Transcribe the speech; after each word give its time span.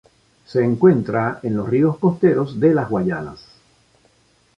Se 0.47 0.63
encuentra 0.63 1.39
en 1.43 1.55
los 1.55 1.69
ríos 1.69 1.95
costeros 1.99 2.59
de 2.59 2.73
las 2.73 2.89
Guayanas. 2.89 3.39